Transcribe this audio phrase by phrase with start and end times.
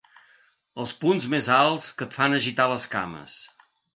[0.83, 3.39] Els punts més alts que et fan agitar les cames.